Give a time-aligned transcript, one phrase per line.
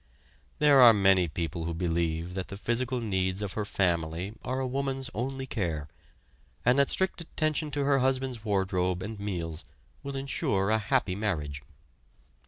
[0.57, 4.65] There are many people who believe that the physical needs of her family are a
[4.65, 5.89] woman's only care;
[6.65, 9.63] and that strict attention to her husband's wardrobe and meals
[10.01, 11.61] will insure a happy marriage.